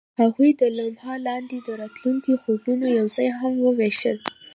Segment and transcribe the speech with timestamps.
[0.21, 4.17] هغوی د لمحه لاندې د راتلونکي خوبونه یوځای هم وویشل.